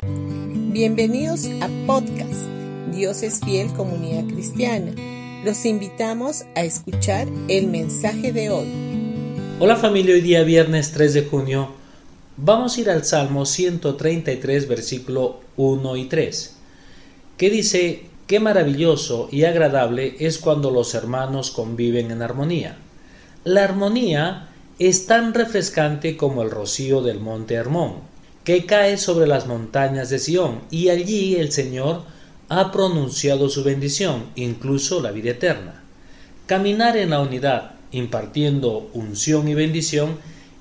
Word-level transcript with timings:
Bienvenidos 0.00 1.46
a 1.60 1.68
podcast 1.84 2.46
Dios 2.92 3.24
es 3.24 3.40
fiel 3.40 3.72
comunidad 3.72 4.32
cristiana. 4.32 4.92
Los 5.44 5.64
invitamos 5.64 6.44
a 6.54 6.62
escuchar 6.62 7.26
el 7.48 7.66
mensaje 7.66 8.32
de 8.32 8.50
hoy. 8.50 8.68
Hola 9.58 9.74
familia, 9.74 10.14
hoy 10.14 10.20
día 10.20 10.44
viernes 10.44 10.92
3 10.92 11.14
de 11.14 11.24
junio 11.24 11.70
vamos 12.36 12.76
a 12.76 12.80
ir 12.80 12.90
al 12.90 13.04
Salmo 13.04 13.44
133 13.44 14.68
versículo 14.68 15.40
1 15.56 15.96
y 15.96 16.04
3 16.04 16.56
que 17.36 17.50
dice, 17.50 18.04
qué 18.28 18.38
maravilloso 18.38 19.28
y 19.32 19.46
agradable 19.46 20.14
es 20.20 20.38
cuando 20.38 20.70
los 20.70 20.94
hermanos 20.94 21.50
conviven 21.50 22.12
en 22.12 22.22
armonía. 22.22 22.78
La 23.42 23.64
armonía 23.64 24.48
es 24.78 25.06
tan 25.06 25.34
refrescante 25.34 26.16
como 26.16 26.44
el 26.44 26.52
rocío 26.52 27.02
del 27.02 27.18
monte 27.18 27.54
Hermón, 27.54 27.94
que 28.48 28.64
cae 28.64 28.96
sobre 28.96 29.26
las 29.26 29.46
montañas 29.46 30.08
de 30.08 30.18
Sión, 30.18 30.62
y 30.70 30.88
allí 30.88 31.36
el 31.36 31.52
Señor 31.52 32.04
ha 32.48 32.72
pronunciado 32.72 33.50
su 33.50 33.62
bendición, 33.62 34.24
incluso 34.36 35.02
la 35.02 35.10
vida 35.10 35.32
eterna. 35.32 35.82
Caminar 36.46 36.96
en 36.96 37.10
la 37.10 37.20
unidad, 37.20 37.72
impartiendo 37.92 38.88
unción 38.94 39.48
y 39.48 39.54
bendición, 39.54 40.16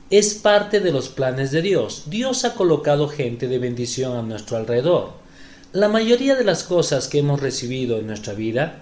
es 0.10 0.34
parte 0.34 0.82
de 0.82 0.92
los 0.92 1.08
planes 1.08 1.52
de 1.52 1.62
Dios. 1.62 2.04
Dios 2.08 2.44
ha 2.44 2.56
colocado 2.56 3.08
gente 3.08 3.48
de 3.48 3.58
bendición 3.58 4.18
a 4.18 4.22
nuestro 4.22 4.58
alrededor. 4.58 5.14
La 5.72 5.88
mayoría 5.88 6.36
de 6.36 6.44
las 6.44 6.66
cosas 6.66 7.08
que 7.08 7.20
hemos 7.20 7.40
recibido 7.40 8.00
en 8.00 8.08
nuestra 8.08 8.34
vida 8.34 8.80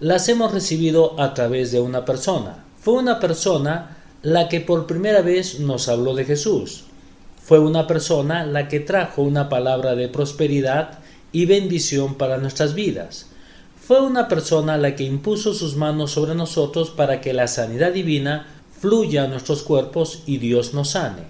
las 0.00 0.30
hemos 0.30 0.54
recibido 0.54 1.20
a 1.20 1.34
través 1.34 1.72
de 1.72 1.80
una 1.80 2.06
persona. 2.06 2.64
Fue 2.80 2.94
una 2.94 3.20
persona 3.20 3.98
la 4.22 4.48
que 4.48 4.62
por 4.62 4.86
primera 4.86 5.20
vez 5.20 5.60
nos 5.60 5.88
habló 5.88 6.14
de 6.14 6.24
Jesús. 6.24 6.84
Fue 7.46 7.60
una 7.60 7.86
persona 7.86 8.44
la 8.44 8.66
que 8.66 8.80
trajo 8.80 9.22
una 9.22 9.48
palabra 9.48 9.94
de 9.94 10.08
prosperidad 10.08 10.98
y 11.30 11.46
bendición 11.46 12.16
para 12.16 12.38
nuestras 12.38 12.74
vidas. 12.74 13.26
Fue 13.80 14.00
una 14.00 14.26
persona 14.26 14.76
la 14.78 14.96
que 14.96 15.04
impuso 15.04 15.54
sus 15.54 15.76
manos 15.76 16.10
sobre 16.10 16.34
nosotros 16.34 16.90
para 16.90 17.20
que 17.20 17.32
la 17.32 17.46
sanidad 17.46 17.92
divina 17.92 18.48
fluya 18.80 19.22
a 19.22 19.28
nuestros 19.28 19.62
cuerpos 19.62 20.24
y 20.26 20.38
Dios 20.38 20.74
nos 20.74 20.90
sane. 20.90 21.22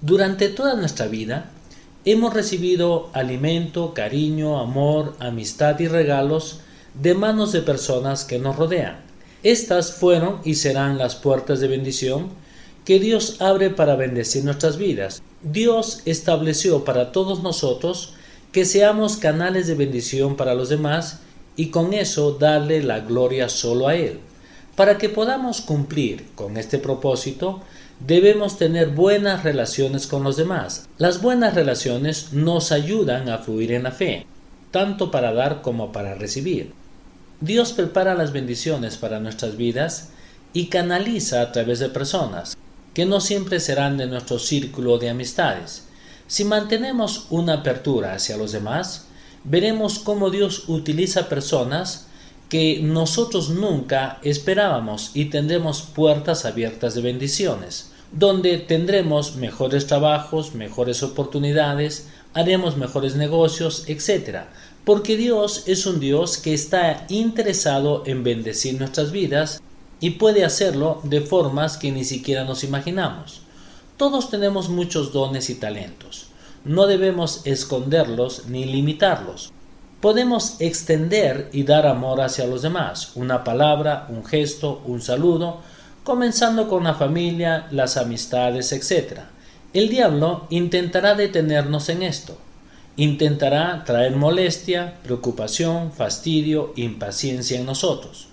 Durante 0.00 0.48
toda 0.48 0.76
nuestra 0.76 1.08
vida 1.08 1.50
hemos 2.06 2.32
recibido 2.32 3.10
alimento, 3.12 3.92
cariño, 3.92 4.60
amor, 4.60 5.14
amistad 5.18 5.78
y 5.78 5.88
regalos 5.88 6.60
de 6.94 7.12
manos 7.12 7.52
de 7.52 7.60
personas 7.60 8.24
que 8.24 8.38
nos 8.38 8.56
rodean. 8.56 9.00
Estas 9.42 9.92
fueron 9.92 10.38
y 10.42 10.54
serán 10.54 10.96
las 10.96 11.16
puertas 11.16 11.60
de 11.60 11.68
bendición 11.68 12.30
que 12.84 12.98
Dios 12.98 13.36
abre 13.40 13.70
para 13.70 13.96
bendecir 13.96 14.44
nuestras 14.44 14.76
vidas. 14.76 15.22
Dios 15.42 16.02
estableció 16.04 16.84
para 16.84 17.12
todos 17.12 17.42
nosotros 17.42 18.14
que 18.52 18.64
seamos 18.64 19.16
canales 19.16 19.66
de 19.66 19.74
bendición 19.74 20.36
para 20.36 20.54
los 20.54 20.68
demás 20.68 21.20
y 21.56 21.66
con 21.66 21.92
eso 21.92 22.32
darle 22.32 22.82
la 22.82 23.00
gloria 23.00 23.48
solo 23.48 23.88
a 23.88 23.96
Él. 23.96 24.20
Para 24.76 24.98
que 24.98 25.08
podamos 25.08 25.60
cumplir 25.60 26.26
con 26.34 26.56
este 26.56 26.78
propósito, 26.78 27.60
debemos 28.00 28.56
tener 28.56 28.88
buenas 28.88 29.44
relaciones 29.44 30.06
con 30.06 30.24
los 30.24 30.36
demás. 30.36 30.88
Las 30.96 31.20
buenas 31.20 31.54
relaciones 31.54 32.32
nos 32.32 32.72
ayudan 32.72 33.28
a 33.28 33.38
fluir 33.38 33.72
en 33.72 33.82
la 33.82 33.92
fe, 33.92 34.26
tanto 34.70 35.10
para 35.10 35.32
dar 35.32 35.60
como 35.60 35.92
para 35.92 36.14
recibir. 36.14 36.72
Dios 37.40 37.72
prepara 37.72 38.14
las 38.14 38.32
bendiciones 38.32 38.96
para 38.96 39.20
nuestras 39.20 39.56
vidas 39.56 40.10
y 40.52 40.66
canaliza 40.66 41.42
a 41.42 41.52
través 41.52 41.78
de 41.78 41.88
personas 41.88 42.56
que 42.94 43.06
no 43.06 43.20
siempre 43.20 43.60
serán 43.60 43.96
de 43.96 44.06
nuestro 44.06 44.38
círculo 44.38 44.98
de 44.98 45.10
amistades. 45.10 45.88
Si 46.26 46.44
mantenemos 46.44 47.26
una 47.30 47.54
apertura 47.54 48.14
hacia 48.14 48.36
los 48.36 48.52
demás, 48.52 49.06
veremos 49.44 49.98
cómo 49.98 50.30
Dios 50.30 50.64
utiliza 50.68 51.28
personas 51.28 52.06
que 52.48 52.80
nosotros 52.82 53.50
nunca 53.50 54.18
esperábamos 54.22 55.12
y 55.14 55.26
tendremos 55.26 55.82
puertas 55.82 56.44
abiertas 56.44 56.94
de 56.94 57.00
bendiciones, 57.00 57.92
donde 58.12 58.58
tendremos 58.58 59.36
mejores 59.36 59.86
trabajos, 59.86 60.54
mejores 60.54 61.02
oportunidades, 61.04 62.08
haremos 62.34 62.76
mejores 62.76 63.14
negocios, 63.14 63.84
etc. 63.86 64.46
Porque 64.84 65.16
Dios 65.16 65.64
es 65.66 65.86
un 65.86 66.00
Dios 66.00 66.38
que 66.38 66.52
está 66.52 67.06
interesado 67.08 68.02
en 68.06 68.24
bendecir 68.24 68.78
nuestras 68.78 69.12
vidas 69.12 69.60
y 70.00 70.10
puede 70.10 70.44
hacerlo 70.44 71.00
de 71.04 71.20
formas 71.20 71.76
que 71.76 71.92
ni 71.92 72.04
siquiera 72.04 72.44
nos 72.44 72.64
imaginamos. 72.64 73.42
Todos 73.96 74.30
tenemos 74.30 74.70
muchos 74.70 75.12
dones 75.12 75.50
y 75.50 75.56
talentos. 75.56 76.28
No 76.64 76.86
debemos 76.86 77.42
esconderlos 77.44 78.46
ni 78.46 78.64
limitarlos. 78.64 79.52
Podemos 80.00 80.56
extender 80.60 81.50
y 81.52 81.64
dar 81.64 81.86
amor 81.86 82.22
hacia 82.22 82.46
los 82.46 82.62
demás, 82.62 83.12
una 83.14 83.44
palabra, 83.44 84.06
un 84.08 84.24
gesto, 84.24 84.80
un 84.86 85.02
saludo, 85.02 85.60
comenzando 86.04 86.68
con 86.68 86.84
la 86.84 86.94
familia, 86.94 87.66
las 87.70 87.98
amistades, 87.98 88.72
etc. 88.72 89.20
El 89.74 89.90
diablo 89.90 90.46
intentará 90.48 91.14
detenernos 91.14 91.90
en 91.90 92.02
esto. 92.02 92.38
Intentará 92.96 93.84
traer 93.84 94.16
molestia, 94.16 94.94
preocupación, 95.02 95.92
fastidio, 95.92 96.72
impaciencia 96.76 97.60
en 97.60 97.66
nosotros. 97.66 98.29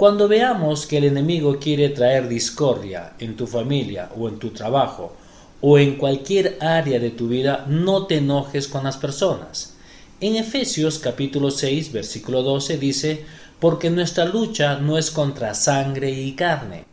Cuando 0.00 0.28
veamos 0.28 0.86
que 0.86 0.96
el 0.96 1.04
enemigo 1.04 1.58
quiere 1.58 1.90
traer 1.90 2.26
discordia 2.26 3.12
en 3.18 3.36
tu 3.36 3.46
familia 3.46 4.08
o 4.18 4.30
en 4.30 4.38
tu 4.38 4.48
trabajo 4.48 5.12
o 5.60 5.76
en 5.76 5.96
cualquier 5.96 6.56
área 6.58 6.98
de 6.98 7.10
tu 7.10 7.28
vida, 7.28 7.66
no 7.68 8.06
te 8.06 8.16
enojes 8.16 8.66
con 8.66 8.84
las 8.84 8.96
personas. 8.96 9.74
En 10.22 10.36
Efesios 10.36 10.98
capítulo 10.98 11.50
6 11.50 11.92
versículo 11.92 12.42
12 12.42 12.78
dice, 12.78 13.26
porque 13.58 13.90
nuestra 13.90 14.24
lucha 14.24 14.76
no 14.76 14.96
es 14.96 15.10
contra 15.10 15.52
sangre 15.52 16.10
y 16.10 16.32
carne, 16.32 16.86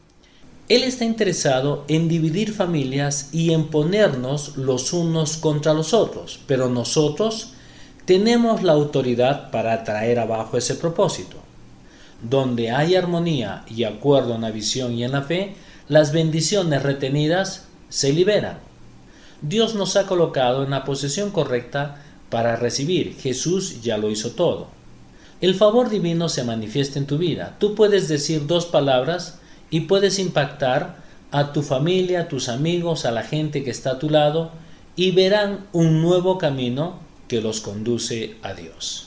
él 0.67 0.83
está 0.83 1.05
interesado 1.05 1.85
en 1.87 2.09
dividir 2.09 2.51
familias 2.51 3.29
y 3.31 3.53
en 3.53 3.69
ponernos 3.69 4.57
los 4.57 4.91
unos 4.91 5.37
contra 5.37 5.73
los 5.73 5.93
otros, 5.93 6.41
pero 6.45 6.67
nosotros 6.67 7.53
tenemos 8.03 8.63
la 8.63 8.73
autoridad 8.73 9.49
para 9.49 9.85
traer 9.85 10.19
abajo 10.19 10.57
ese 10.57 10.75
propósito. 10.75 11.46
Donde 12.21 12.71
hay 12.71 12.95
armonía 12.95 13.63
y 13.67 13.83
acuerdo 13.83 14.35
en 14.35 14.41
la 14.41 14.51
visión 14.51 14.93
y 14.93 15.03
en 15.03 15.11
la 15.11 15.21
fe, 15.21 15.55
las 15.87 16.11
bendiciones 16.11 16.83
retenidas 16.83 17.67
se 17.89 18.11
liberan. 18.11 18.59
Dios 19.41 19.75
nos 19.75 19.95
ha 19.95 20.07
colocado 20.07 20.63
en 20.63 20.71
la 20.71 20.83
posición 20.83 21.31
correcta 21.31 22.03
para 22.29 22.55
recibir. 22.55 23.15
Jesús 23.15 23.81
ya 23.81 23.97
lo 23.97 24.09
hizo 24.09 24.31
todo. 24.31 24.67
El 25.39 25.53
favor 25.53 25.89
divino 25.89 26.29
se 26.29 26.43
manifiesta 26.43 26.97
en 26.97 27.05
tu 27.05 27.17
vida. 27.17 27.55
Tú 27.59 27.75
puedes 27.75 28.07
decir 28.07 28.47
dos 28.47 28.65
palabras 28.65 29.39
y 29.69 29.81
puedes 29.81 30.17
impactar 30.17 30.97
a 31.31 31.53
tu 31.53 31.61
familia, 31.61 32.21
a 32.21 32.27
tus 32.27 32.49
amigos, 32.49 33.05
a 33.05 33.11
la 33.11 33.23
gente 33.23 33.63
que 33.63 33.69
está 33.69 33.91
a 33.91 33.99
tu 33.99 34.09
lado 34.09 34.51
y 34.95 35.11
verán 35.11 35.67
un 35.73 36.01
nuevo 36.01 36.37
camino 36.37 36.99
que 37.27 37.41
los 37.41 37.61
conduce 37.61 38.35
a 38.41 38.53
Dios. 38.53 39.06